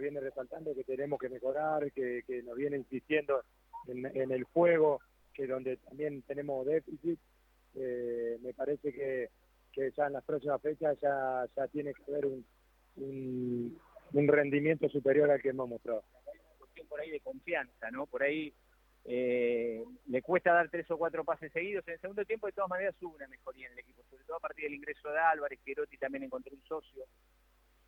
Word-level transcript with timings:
viene 0.00 0.20
resaltando 0.20 0.74
que 0.74 0.84
tenemos 0.84 1.18
que 1.18 1.28
mejorar, 1.28 1.90
que, 1.92 2.22
nos 2.44 2.56
viene 2.56 2.76
insistiendo 2.78 3.42
en, 3.86 4.32
el 4.32 4.44
juego, 4.44 5.00
que 5.32 5.46
donde 5.46 5.76
también 5.78 6.22
tenemos 6.22 6.66
déficit. 6.66 7.18
Eh, 7.74 8.38
me 8.42 8.54
parece 8.54 8.92
que, 8.92 9.30
ya 9.94 10.06
en 10.06 10.14
las 10.14 10.24
próximas 10.24 10.60
fechas 10.62 10.98
ya, 11.00 11.44
ya 11.54 11.66
tiene 11.68 11.92
que 11.92 12.02
haber 12.10 12.26
un, 12.26 12.44
un, 12.96 14.28
rendimiento 14.28 14.88
superior 14.88 15.30
al 15.30 15.42
que 15.42 15.50
hemos 15.50 15.68
mostrado. 15.68 16.02
Por 16.88 17.00
ahí 17.00 17.10
de 17.10 17.20
confianza, 17.20 17.90
¿no? 17.90 18.06
Por 18.06 18.22
ahí 18.22 18.54
eh, 19.04 19.84
le 20.08 20.22
cuesta 20.22 20.52
dar 20.52 20.68
tres 20.68 20.90
o 20.90 20.98
cuatro 20.98 21.24
pases 21.24 21.52
seguidos. 21.52 21.86
En 21.86 21.94
el 21.94 22.00
segundo 22.00 22.24
tiempo, 22.24 22.46
de 22.46 22.52
todas 22.52 22.70
maneras, 22.70 22.94
hubo 23.02 23.14
una 23.14 23.28
mejoría 23.28 23.66
en 23.66 23.74
el 23.74 23.78
equipo, 23.78 24.02
sobre 24.10 24.24
todo 24.24 24.36
a 24.36 24.40
partir 24.40 24.64
del 24.64 24.74
ingreso 24.74 25.10
de 25.10 25.18
Álvarez, 25.18 25.60
Querotti 25.64 25.96
también 25.96 26.24
encontró 26.24 26.54
un 26.54 26.62
socio. 26.64 27.04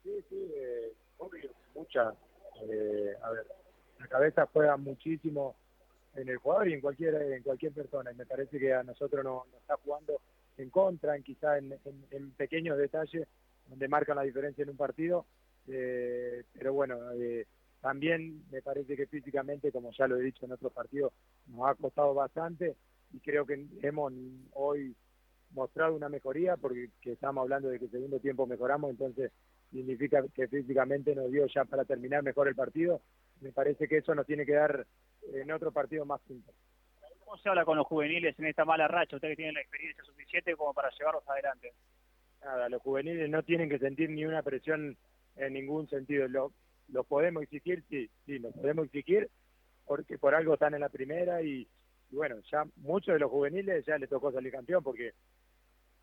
Sí, 0.03 0.11
sí, 0.29 0.53
eh, 0.57 0.93
obvio, 1.19 1.51
mucha. 1.75 2.13
Eh, 2.63 3.15
a 3.23 3.31
ver, 3.31 3.47
la 3.99 4.07
cabeza 4.09 4.49
juega 4.53 4.77
muchísimo 4.77 5.57
en 6.15 6.29
el 6.29 6.39
jugador 6.39 6.69
y 6.69 6.75
en 6.75 6.81
cualquier 6.81 7.15
en 7.15 7.43
cualquier 7.43 7.73
persona. 7.73 8.13
Y 8.13 8.15
me 8.15 8.27
parece 8.27 8.59
que 8.59 8.73
a 8.73 8.83
nosotros 8.83 9.25
nos, 9.25 9.47
está 9.61 9.77
jugando 9.85 10.21
en 10.57 10.71
contra, 10.71 11.17
en 11.17 11.23
quizá 11.23 11.59
en, 11.59 11.79
pequeños 12.37 12.79
detalles 12.79 13.27
donde 13.69 13.89
marcan 13.89 14.17
la 14.17 14.23
diferencia 14.23 14.63
en 14.63 14.71
un 14.71 14.77
partido. 14.77 15.27
Eh, 15.69 16.45
pero 16.55 16.73
bueno, 16.73 16.99
también 17.81 18.45
me 18.51 18.63
parece 18.63 18.97
que 18.97 19.07
físicamente, 19.07 19.71
como 19.71 19.93
ya 19.93 20.09
lo 20.09 20.17
he 20.17 20.23
dicho 20.23 20.47
en 20.47 20.53
otros 20.53 20.73
partidos, 20.73 21.13
nos 21.47 21.69
ha 21.69 21.75
costado 21.75 22.15
bastante 22.15 22.77
y 23.13 23.21
creo 23.21 23.47
que 23.47 23.67
hemos 23.83 24.13
hoy 24.53 24.95
mostrado 25.53 25.95
una 25.95 26.09
mejoría 26.09 26.57
porque 26.57 26.91
estamos 27.05 27.43
hablando 27.43 27.69
de 27.69 27.79
que 27.79 27.87
el 27.87 27.91
segundo 27.91 28.19
tiempo 28.19 28.47
mejoramos, 28.47 28.91
entonces 28.91 29.33
significa 29.71 30.25
que 30.35 30.49
físicamente 30.49 31.15
nos 31.15 31.31
dio 31.31 31.47
ya 31.47 31.65
para 31.65 31.85
terminar 31.85 32.23
mejor 32.23 32.49
el 32.49 32.55
partido. 32.55 33.01
Me 33.41 33.53
parece 33.53 33.87
que 33.87 33.99
eso 33.99 34.15
nos 34.15 34.27
tiene 34.27 34.45
que 34.47 34.55
dar 34.55 34.87
en 35.33 35.51
otro 35.53 35.73
partido 35.73 36.05
más 36.05 36.21
simple. 36.23 36.53
¿Cómo 37.25 37.37
se 37.37 37.49
habla 37.49 37.65
con 37.65 37.77
los 37.77 37.87
juveniles 37.87 38.39
en 38.39 38.47
esta 38.47 38.65
mala 38.65 38.89
racha? 38.89 39.17
Usted 39.17 39.29
que 39.29 39.37
tiene 39.37 39.53
la 39.53 39.61
experiencia 39.61 40.03
suficiente 40.05 40.57
como 40.57 40.73
para 40.73 40.91
llevarlos 40.91 41.29
adelante. 41.29 41.73
Nada, 42.43 42.69
los 42.69 42.81
juveniles 42.83 43.29
no 43.29 43.43
tienen 43.43 43.69
que 43.69 43.79
sentir 43.79 44.09
ni 44.11 44.25
una 44.25 44.43
presión 44.43 44.97
en 45.37 45.53
ningún 45.53 45.89
sentido. 45.89 46.27
Lo, 46.29 46.53
lo 46.89 47.05
podemos 47.05 47.43
exigir, 47.43 47.85
sí, 47.91 48.09
sí, 48.25 48.39
lo 48.39 48.51
podemos 48.53 48.87
exigir 48.87 49.29
porque 49.85 50.19
por 50.19 50.35
algo 50.35 50.55
están 50.55 50.75
en 50.75 50.81
la 50.81 50.89
primera 50.89 51.43
y, 51.43 51.67
y 52.11 52.17
bueno, 52.17 52.37
ya 52.51 52.65
muchos 52.77 53.15
de 53.15 53.19
los 53.19 53.31
juveniles 53.31 53.85
ya 53.87 53.99
les 53.99 54.09
tocó 54.09 54.33
salir 54.33 54.53
campeón 54.53 54.83
porque 54.83 55.13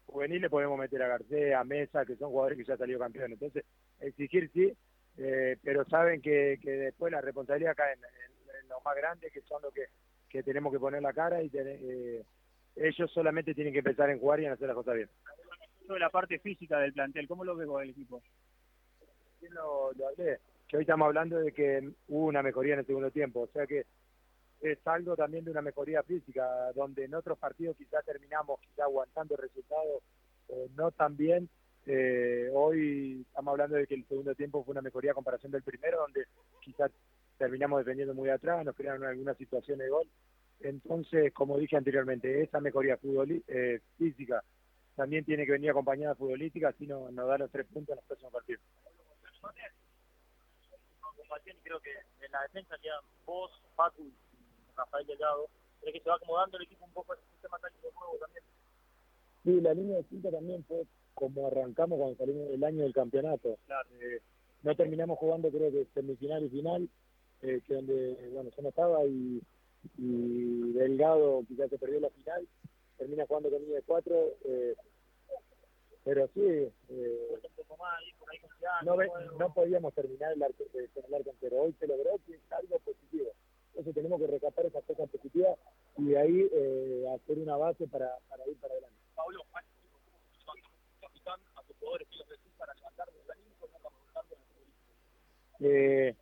juveniles 0.06 0.50
podemos 0.50 0.78
meter 0.78 1.02
a 1.02 1.08
García, 1.08 1.60
a 1.60 1.64
Mesa, 1.64 2.06
que 2.06 2.16
son 2.16 2.30
jugadores 2.30 2.58
que 2.58 2.64
ya 2.64 2.74
han 2.74 2.80
salido 2.80 3.00
campeones. 3.00 3.34
Entonces, 3.34 3.66
exigir 4.00 4.50
sí, 4.54 4.74
eh, 5.18 5.58
pero 5.64 5.86
saben 5.86 6.22
que, 6.22 6.58
después 6.64 7.12
la 7.12 7.22
responsabilidad 7.22 7.76
cae 7.76 7.94
en, 7.94 8.70
los 8.70 8.84
más 8.84 8.96
grandes, 8.96 9.32
que 9.32 9.42
son 9.42 9.62
los 9.62 9.74
que, 9.74 10.44
tenemos 10.44 10.74
que 10.74 10.80
poner 10.80 11.02
la 11.02 11.14
cara 11.14 11.42
y 11.42 11.50
eh, 11.54 12.22
ellos 12.76 13.10
solamente 13.14 13.54
tienen 13.54 13.72
que 13.72 13.80
empezar 13.80 14.10
en 14.10 14.20
jugar 14.20 14.42
y 14.42 14.46
en 14.46 14.52
hacer 14.52 14.68
las 14.68 14.76
cosas 14.76 14.96
bien. 14.96 15.10
Sobre 15.88 16.02
la 16.02 16.10
parte 16.10 16.40
física 16.40 16.78
del 16.80 16.92
plantel, 16.92 17.26
¿cómo 17.26 17.46
lo 17.46 17.56
ves 17.56 17.68
vos 17.68 17.82
el 17.82 17.92
equipo? 17.92 18.22
lo, 19.50 19.94
lo 19.94 20.08
hablé, 20.08 20.40
que 20.68 20.78
hoy 20.78 20.82
estamos 20.82 21.06
hablando 21.06 21.38
de 21.38 21.52
que 21.52 21.90
hubo 22.08 22.26
una 22.26 22.42
mejoría 22.42 22.74
en 22.74 22.80
el 22.80 22.86
segundo 22.86 23.12
tiempo, 23.12 23.42
o 23.42 23.48
sea 23.48 23.66
que 23.68 23.86
es 24.62 24.80
algo 24.86 25.16
también 25.16 25.46
de 25.46 25.52
una 25.52 25.62
mejoría 25.62 26.04
física, 26.04 26.72
donde 26.74 27.06
en 27.06 27.14
otros 27.14 27.38
partidos 27.38 27.78
quizás 27.78 28.04
terminamos 28.06 28.60
quizá 28.62 28.84
aguantando 28.84 29.36
el 29.36 29.42
resultado 29.42 30.02
eh, 30.50 30.70
no 30.76 30.92
tan 30.92 31.16
bien. 31.16 31.50
Eh, 31.86 32.50
hoy 32.54 33.24
estamos 33.28 33.52
hablando 33.52 33.76
de 33.76 33.86
que 33.86 33.96
el 33.96 34.08
segundo 34.08 34.34
tiempo 34.34 34.64
fue 34.64 34.72
una 34.72 34.82
mejoría 34.82 35.12
a 35.12 35.16
comparación 35.16 35.52
del 35.52 35.64
primero, 35.64 36.00
donde 36.00 36.26
quizás 36.62 36.92
terminamos 37.38 37.80
defendiendo 37.80 38.14
muy 38.14 38.30
atrás, 38.30 38.66
nos 38.66 38.76
crearon 38.76 39.04
algunas 39.04 39.38
situaciones 39.38 39.86
de 39.86 39.92
gol. 39.92 40.08
Entonces, 40.62 41.34
como 41.34 41.58
dije 41.58 41.76
anteriormente, 41.76 42.42
esa 42.42 42.60
mejoría 42.60 42.98
eh, 43.48 43.82
física 43.98 44.44
también 44.96 45.26
tiene 45.26 45.46
que 45.46 45.52
venir 45.52 45.70
acompañada 45.70 46.16
futbolística, 46.16 46.72
si 46.74 46.88
no 46.88 47.12
nos 47.12 47.28
da 47.28 47.38
los 47.38 47.52
tres 47.52 47.68
puntos 47.68 47.90
en 47.90 47.98
los 47.98 48.06
próximos 48.06 48.34
partidos. 48.34 48.64
Creo 51.64 51.80
que 51.82 51.92
en 51.92 52.32
la 52.32 52.42
defensa 52.44 52.78
quedan 52.82 53.04
vos, 53.26 53.52
Facu 53.76 54.10
Rafael 54.76 55.08
Delgado, 55.08 55.48
¿cree 55.82 55.94
que 55.94 56.00
se 56.02 56.10
va 56.10 56.16
acomodando 56.16 56.58
el 56.58 56.64
equipo 56.64 56.86
un 56.86 56.92
poco 56.92 57.14
a 57.14 57.16
ese 57.16 57.26
sistema 57.32 57.58
táctico 57.60 57.92
nuevo 57.94 58.18
también? 58.20 58.44
Sí, 59.44 59.62
la 59.62 59.74
línea 59.74 59.98
de 59.98 60.04
cinta 60.06 60.32
también 60.32 60.64
fue 60.66 60.84
como 61.14 61.48
arrancamos 61.48 61.98
cuando 61.98 62.18
salimos 62.18 62.50
el 62.50 62.64
año 62.64 62.84
del 62.84 62.94
campeonato. 62.94 63.58
Eh, 64.00 64.22
no 64.64 64.76
terminamos 64.76 65.18
jugando 65.20 65.50
creo 65.50 65.72
que 65.72 65.88
semifinal 65.94 66.44
y 66.44 66.50
final, 66.50 66.90
eh, 67.42 67.62
que 67.66 67.74
donde 67.74 68.30
bueno 68.32 68.50
yo 68.56 68.62
no 68.64 68.70
estaba 68.70 69.06
y, 69.06 69.42
Delgado 69.98 71.44
quizás 71.48 71.70
se 71.70 71.78
perdió 71.78 72.00
la 72.00 72.10
final, 72.10 72.48
termina 72.98 73.26
jugando 73.28 73.52
con 73.52 73.62
línea 73.62 73.78
de 73.78 73.84
cuatro, 73.84 74.16
eh, 74.44 74.76
pero 76.04 76.28
sí, 76.34 76.42
eh, 76.90 77.40
no, 78.84 78.96
no 79.40 79.54
podíamos 79.54 79.94
terminar 79.94 80.34
el 80.34 80.44
arco, 80.44 80.64
el 80.74 81.14
arco 81.14 81.30
entero. 81.30 81.62
Hoy 81.62 81.76
se 81.80 81.88
logró 81.88 82.12
que 82.26 82.36
es 82.36 82.52
algo 82.52 82.80
positivo. 82.80 83.32
Entonces 83.70 83.96
tenemos 83.96 84.22
que 84.22 84.28
rescatar 84.28 84.66
esas 84.66 84.84
cosas 84.86 85.10
positivas 85.10 85.58
y 85.98 86.10
de 86.10 86.18
ahí 86.18 86.50
eh, 86.52 87.06
hacer 87.14 87.40
una 87.40 87.58
base 87.58 87.85
para, 87.98 88.12
para 88.28 88.46
ir 88.48 88.58
para 88.58 88.74
adelante. 88.74 88.98
Pablo, 89.16 89.46
capitán, 91.00 91.40
a 91.56 91.64
tus 91.64 91.78
jugadores 91.78 92.08
que 92.10 92.18
los 92.18 92.28
decís 92.28 92.52
para 92.58 92.74
levantar 92.74 93.08
el 93.10 93.32
anímico, 93.32 93.70
eh, 95.62 96.16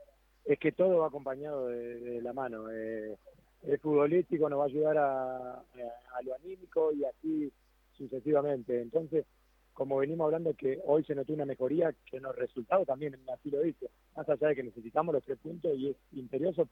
es 0.46 0.60
que 0.60 0.72
todo 0.72 1.00
va 1.00 1.08
acompañado 1.08 1.68
de, 1.68 2.22
la 2.22 2.34
mano. 2.34 2.70
Eh, 2.70 3.18
el 3.64 3.80
futbolístico 3.80 4.50
nos 4.50 4.60
va 4.60 4.64
a 4.64 4.68
ayudar 4.68 4.98
a, 4.98 5.54
a, 5.54 6.22
lo 6.24 6.36
anímico 6.36 6.92
y 6.94 7.06
así 7.06 7.52
sucesivamente. 7.98 8.80
Entonces, 8.80 9.26
como 9.74 9.98
venimos 9.98 10.26
hablando 10.26 10.54
que 10.54 10.80
hoy 10.86 11.04
se 11.06 11.16
notó 11.16 11.34
una 11.34 11.46
mejoría, 11.46 11.92
que 12.06 12.18
en 12.18 12.24
los 12.24 12.36
resultados 12.36 12.86
también 12.86 13.18
así 13.34 13.50
lo 13.50 13.62
dice, 13.62 13.90
más 14.16 14.30
allá 14.30 14.50
de 14.50 14.56
que 14.56 14.64
necesitamos 14.64 15.16
los 15.16 15.24
tres 15.24 15.40
puntos 15.40 15.76
y 15.76 15.90
es 15.90 15.98
imperioso 16.12 16.68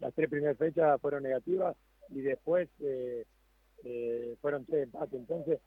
las 0.00 0.14
tres 0.14 0.30
primeras 0.30 0.56
fechas 0.56 1.00
fueron 1.00 1.22
negativas 1.22 1.76
y 2.08 2.22
después 2.22 2.68
eh, 2.80 3.26
eh, 3.84 4.36
fueron 4.40 4.64
tres 4.64 4.84
empates. 4.84 5.18
Entonces, 5.18 5.60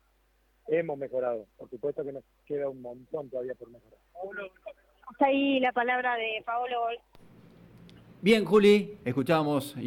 hemos 0.68 0.98
mejorado. 0.98 1.48
Por 1.58 1.70
supuesto 1.70 2.04
que 2.04 2.14
nos 2.14 2.24
queda 2.46 2.70
un 2.70 2.82
montón 2.82 3.30
todavía 3.30 3.56
por 3.56 3.70
mejorar. 3.70 4.00
Está 5.12 5.26
ahí 5.26 5.60
la 5.60 5.72
palabra 5.72 6.16
de 6.16 6.42
Paolo. 6.46 6.82
Bien, 8.22 8.46
Juli, 8.46 8.98
escuchamos. 9.04 9.76